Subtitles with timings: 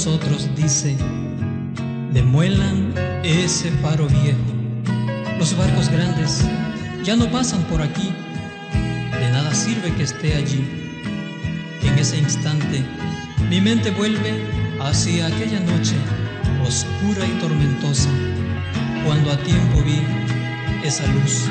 [0.00, 0.96] nosotros dice,
[2.14, 4.38] demuelan ese faro viejo.
[5.38, 6.42] Los barcos grandes
[7.04, 8.10] ya no pasan por aquí.
[8.72, 10.64] De nada sirve que esté allí.
[11.82, 12.82] En ese instante,
[13.50, 14.42] mi mente vuelve
[14.80, 15.96] hacia aquella noche
[16.66, 18.08] oscura y tormentosa,
[19.04, 20.00] cuando a tiempo vi
[20.82, 21.44] esa luz.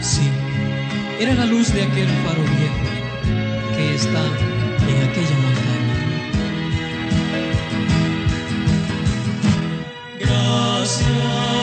[0.00, 0.26] Sí,
[1.20, 4.24] era la luz de aquel faro viejo que está
[4.88, 5.71] en aquella montaña.
[10.82, 11.61] Dios.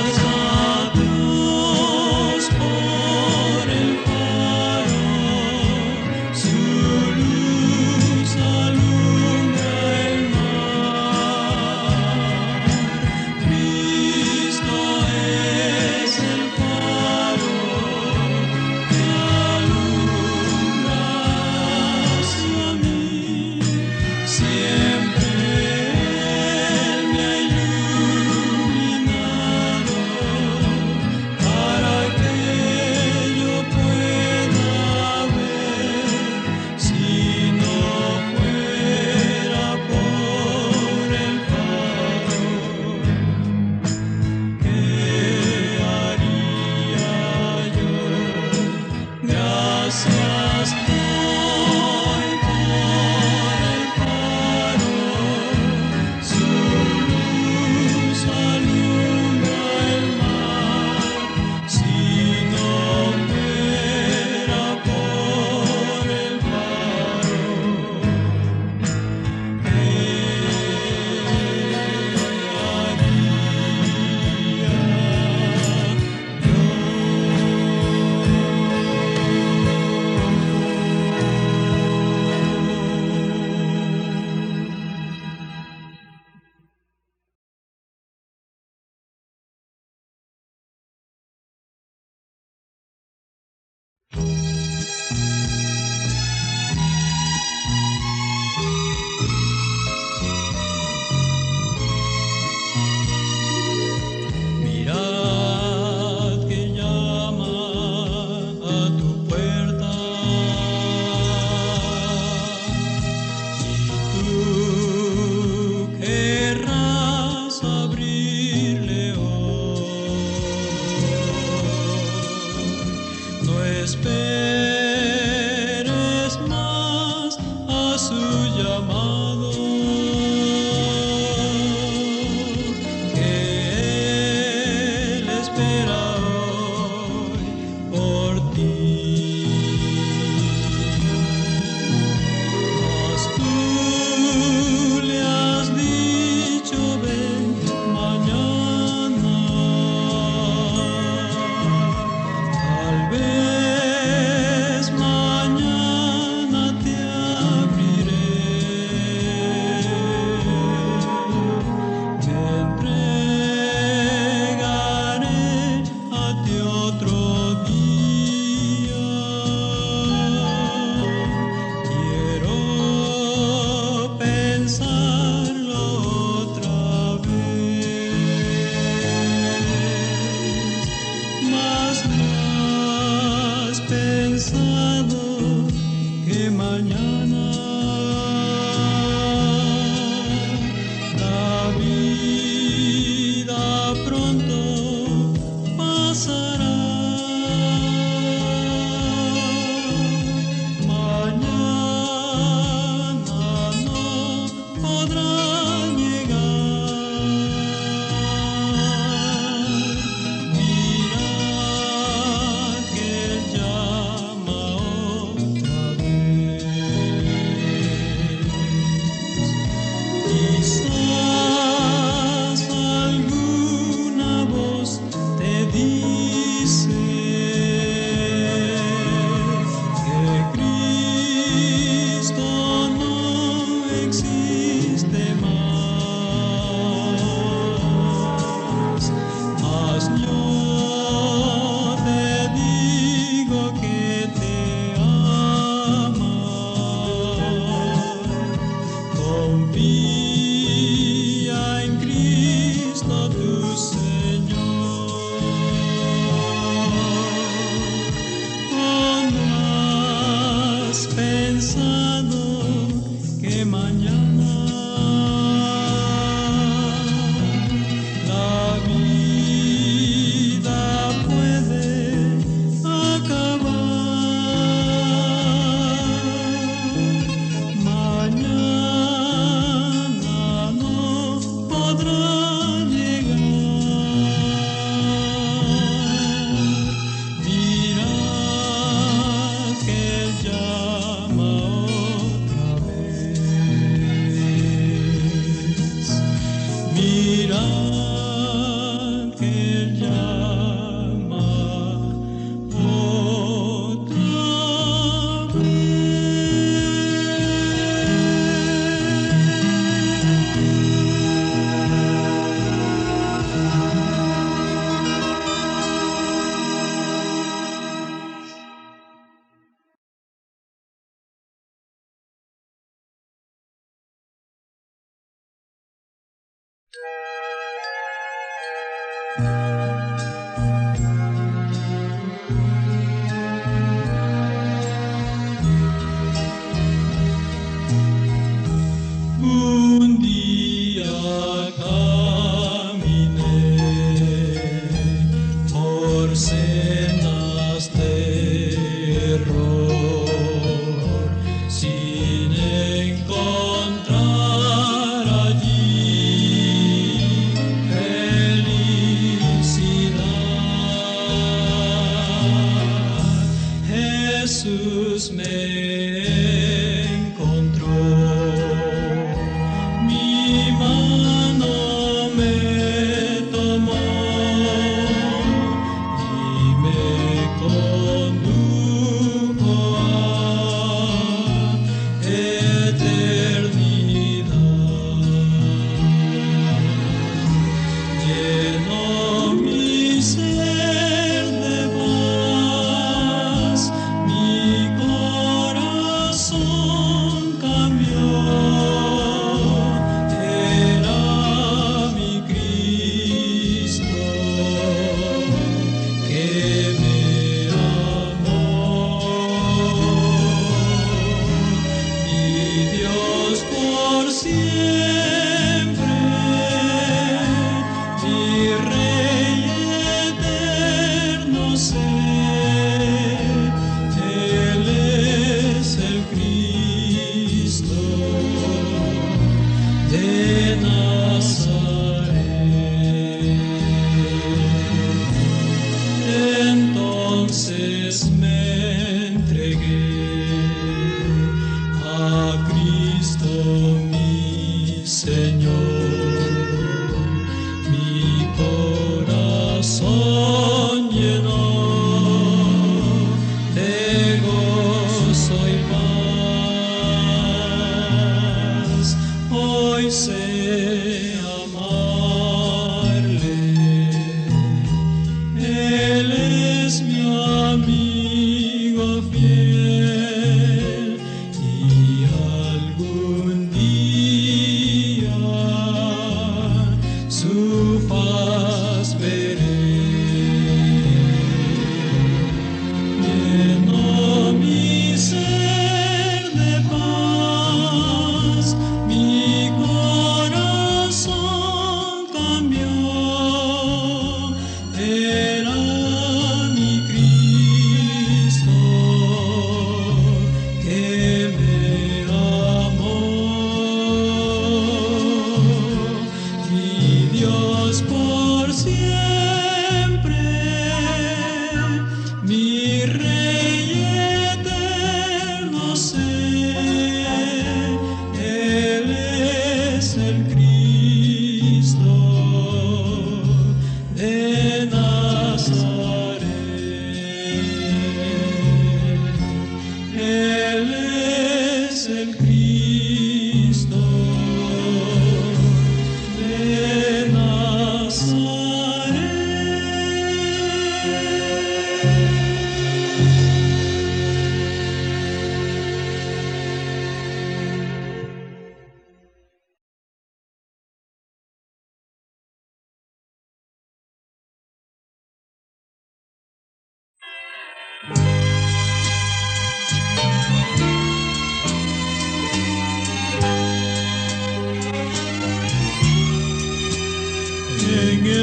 [124.10, 124.39] say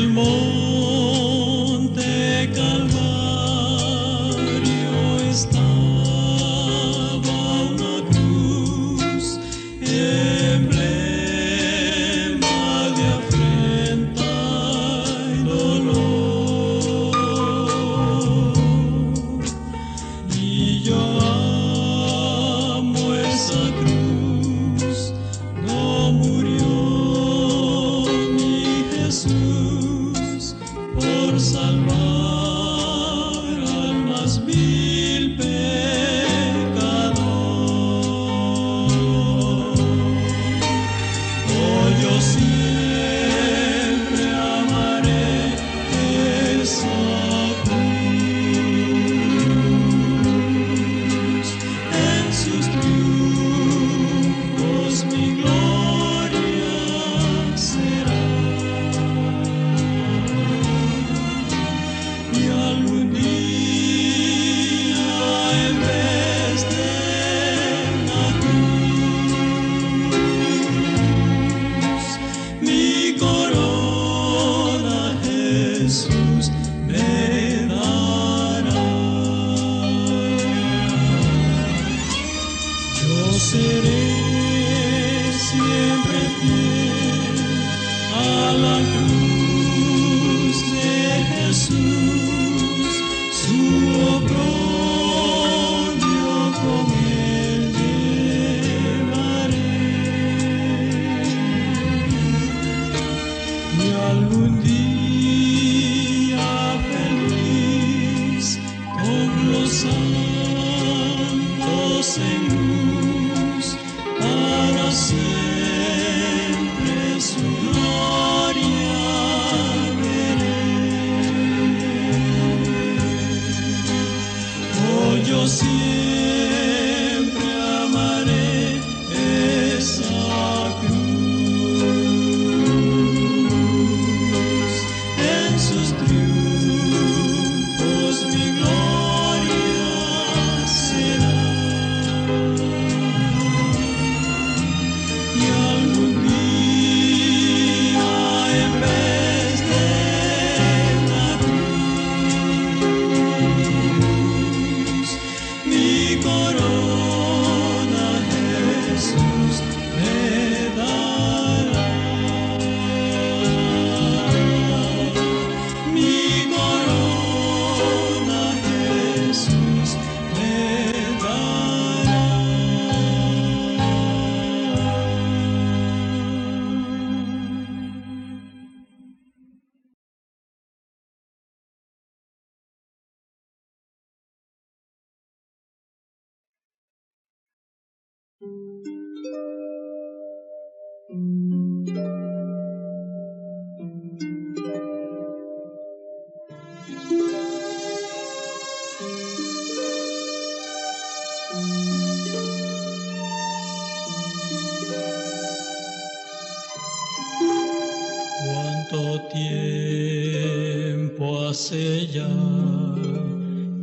[0.07, 0.66] cruz no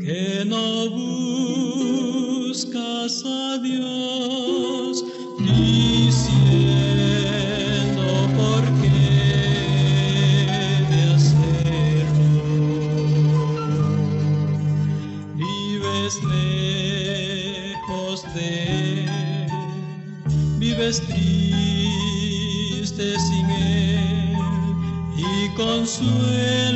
[0.04, 0.90] que no
[2.50, 5.06] buscas a Dios
[5.40, 6.34] diciendo
[8.36, 9.48] por qué
[10.92, 12.28] de hacerlo.
[15.38, 18.48] Vives lejos de
[19.06, 19.52] él,
[20.60, 22.26] vives triste
[23.20, 24.36] sin él
[25.18, 26.73] y consuelo.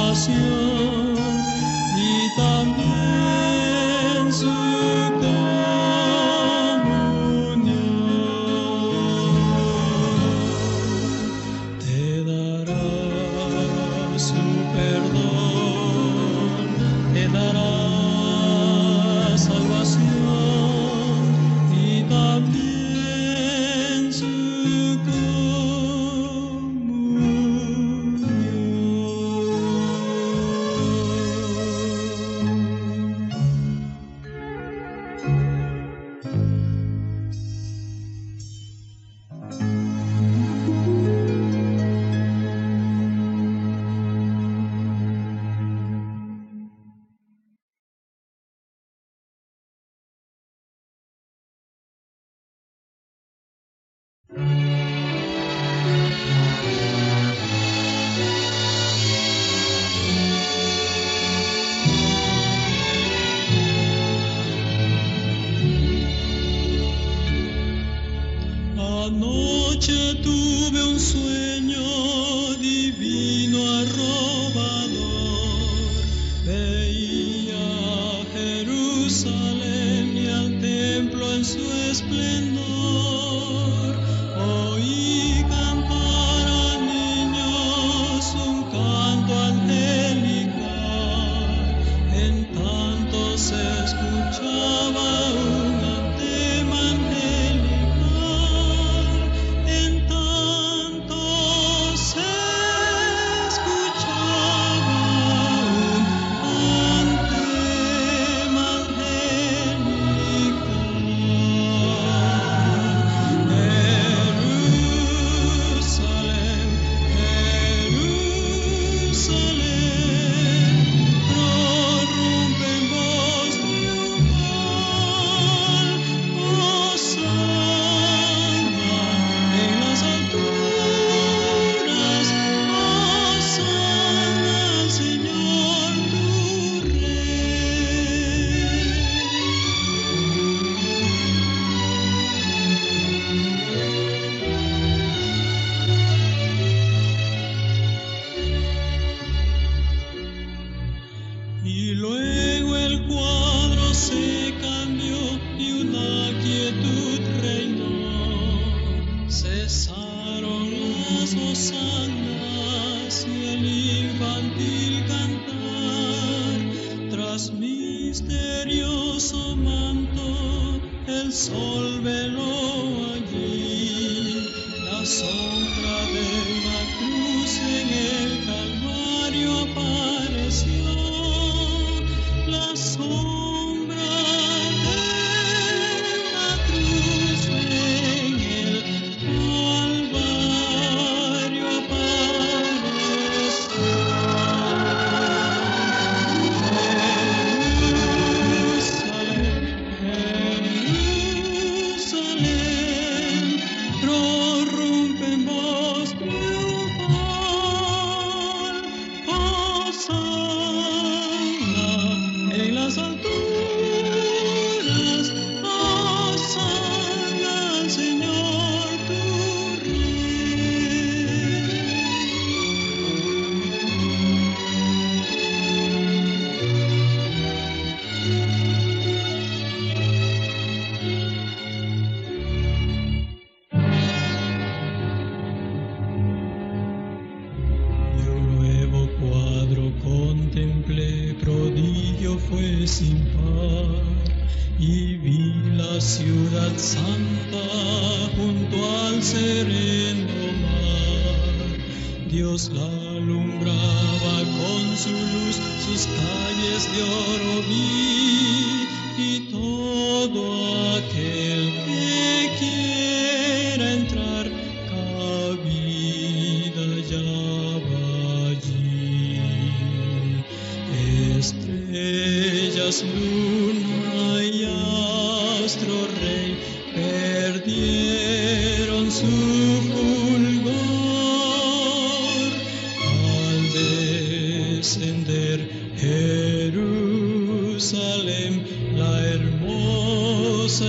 [0.00, 0.99] pasión.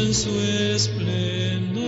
[0.02, 1.82] en su esplendor.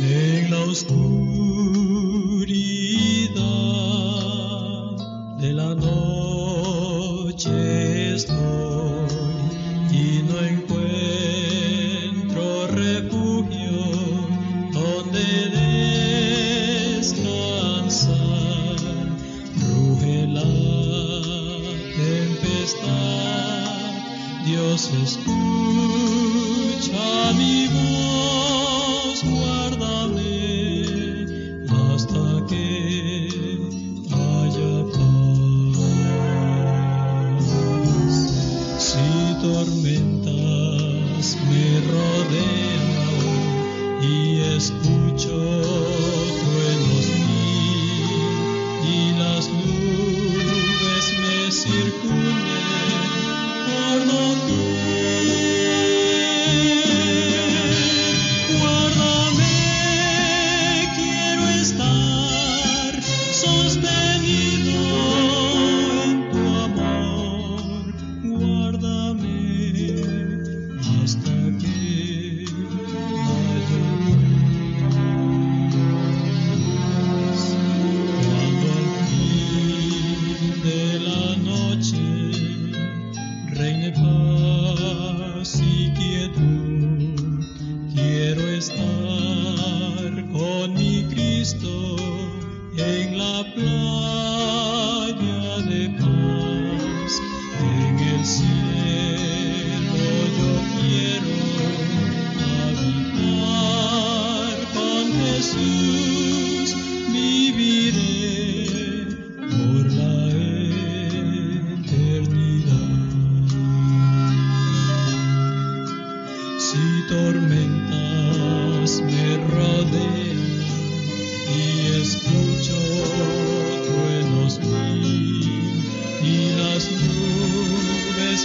[0.00, 1.67] En la oscuridad.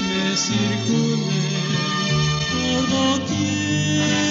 [0.01, 1.53] me circunden
[2.51, 4.22] por doquier.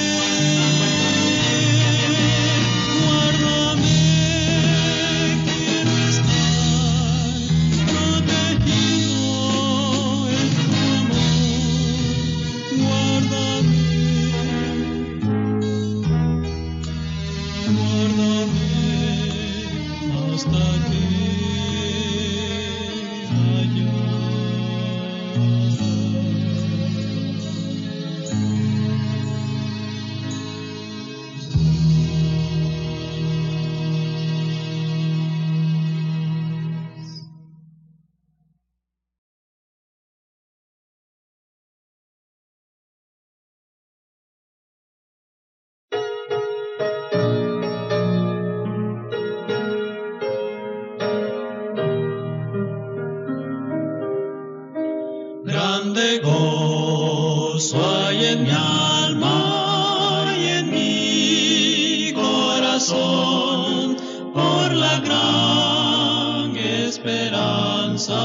[67.22, 68.20] esperanza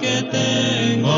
[0.00, 1.14] que tengo,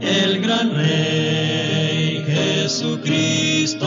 [0.00, 3.86] el gran Rey Jesucristo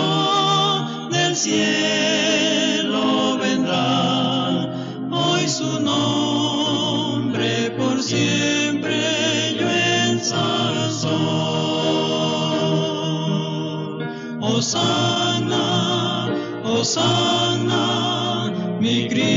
[1.12, 3.04] del cielo
[3.38, 4.70] vendrá,
[5.12, 9.70] hoy su nombre por siempre yo
[10.10, 11.18] ensalzo.
[14.40, 16.32] Osana,
[16.64, 19.37] Osana, mi Cristo.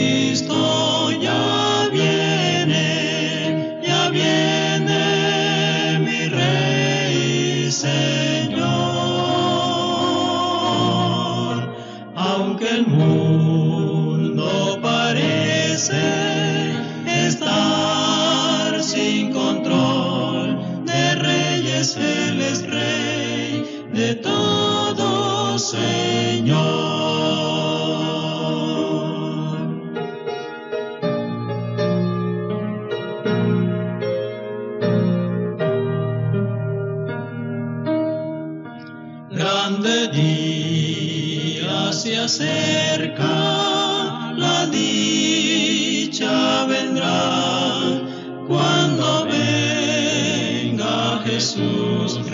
[51.54, 52.29] Jesus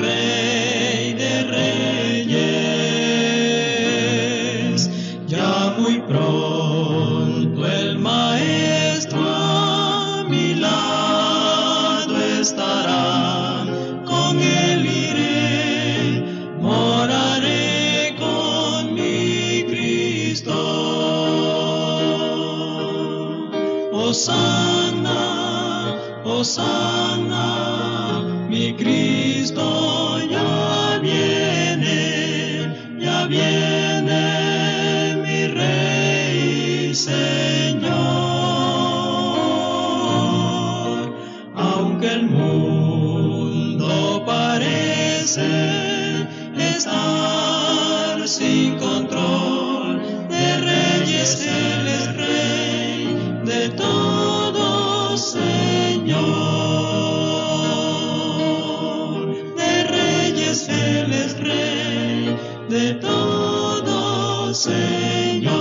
[64.56, 65.55] Señor.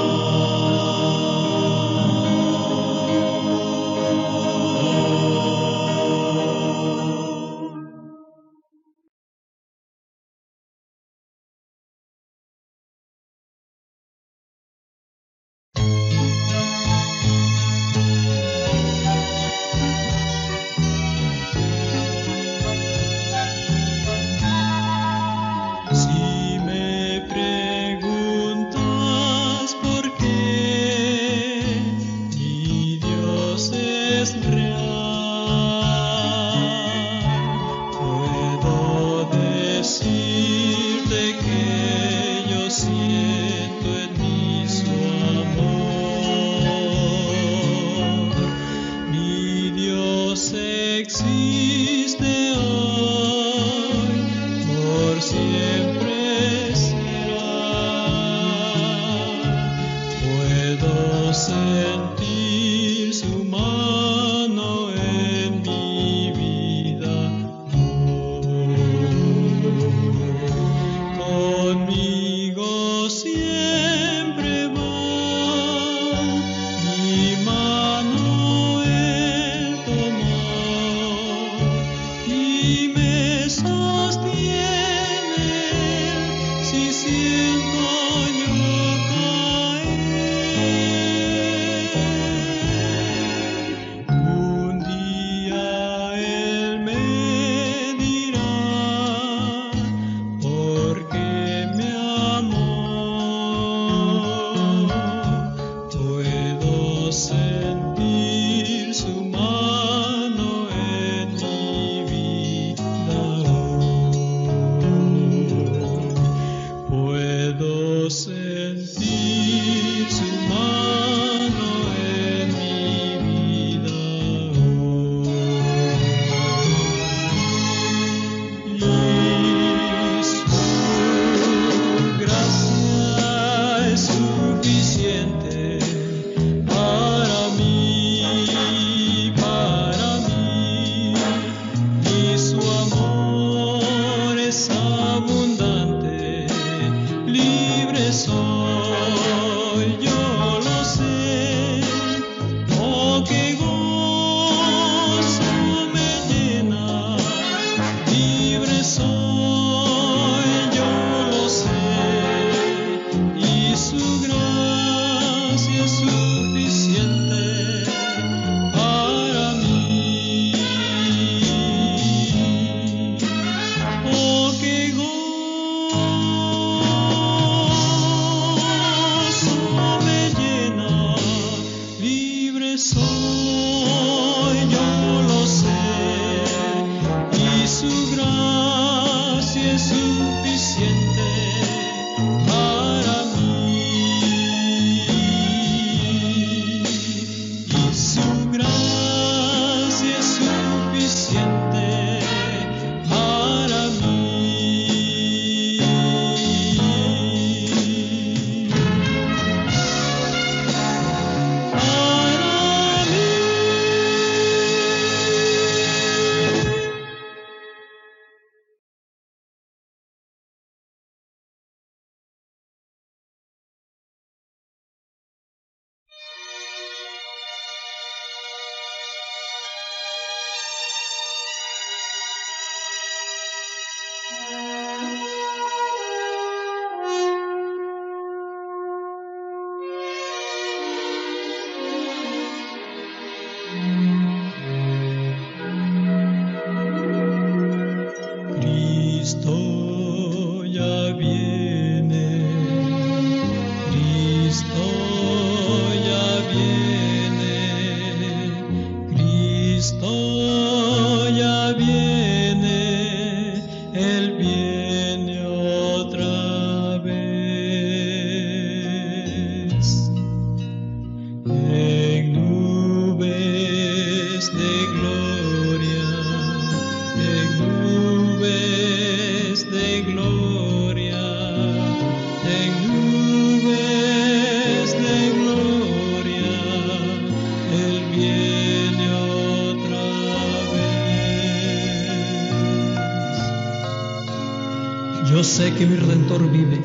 [295.36, 296.82] Yo sé que mi redentor vive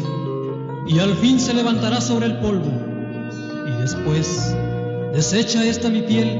[0.89, 2.73] y al fin se levantará sobre el polvo.
[3.69, 4.57] Y después,
[5.15, 6.31] deshecha esta mi piel,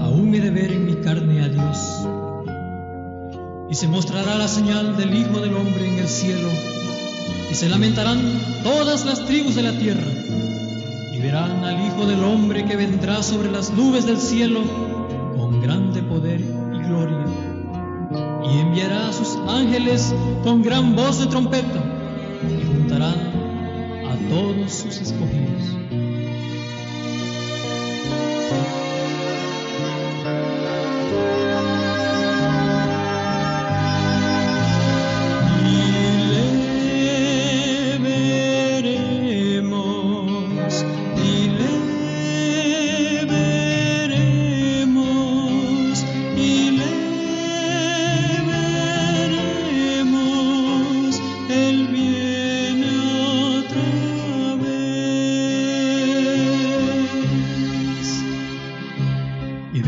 [0.00, 2.06] aún me de ver en mi carne a Dios.
[3.68, 6.48] Y se mostrará la señal del Hijo del Hombre en el cielo,
[7.50, 8.20] y se lamentarán
[8.62, 10.06] todas las tribus de la tierra,
[11.12, 14.60] y verán al Hijo del Hombre que vendrá sobre las nubes del cielo
[18.74, 20.12] enviará a sus ángeles
[20.42, 21.80] con gran voz de trompeta
[22.42, 23.14] y juntarán
[24.04, 25.73] a todos sus escogidos.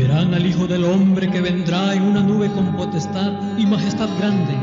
[0.07, 4.55] Verán al Hijo del Hombre que vendrá en una nube con potestad y majestad grande.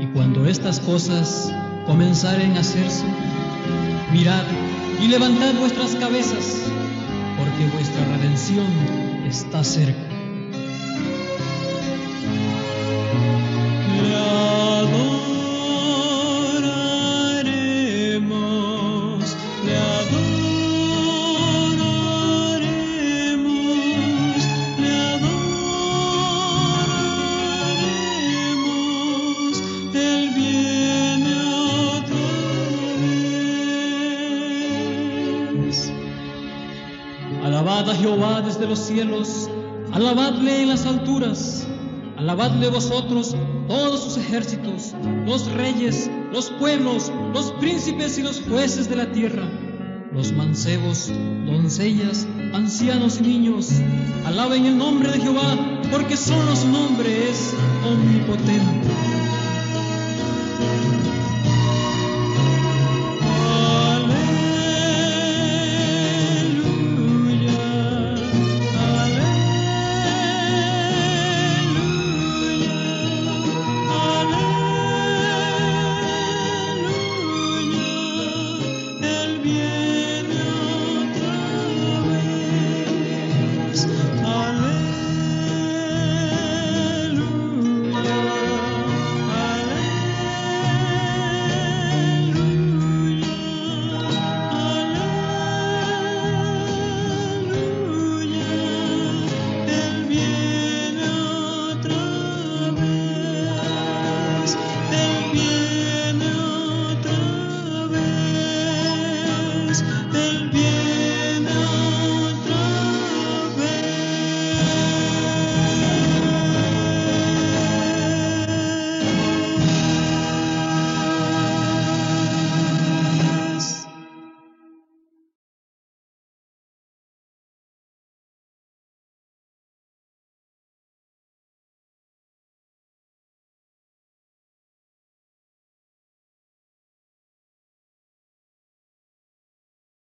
[0.00, 1.52] Y cuando estas cosas
[1.86, 3.04] comenzaren a hacerse,
[4.12, 4.44] mirad
[5.02, 6.62] y levantad vuestras cabezas,
[7.36, 8.66] porque vuestra redención
[9.26, 10.13] está cerca.
[38.74, 39.48] Los cielos,
[39.92, 41.64] alabadle en las alturas,
[42.16, 43.36] alabadle vosotros
[43.68, 49.48] todos sus ejércitos, los reyes, los pueblos, los príncipes y los jueces de la tierra,
[50.12, 51.12] los mancebos,
[51.46, 53.70] doncellas, ancianos y niños.
[54.26, 55.56] Alaben el nombre de Jehová,
[55.92, 57.54] porque solo su nombre es
[57.86, 59.13] omnipotente.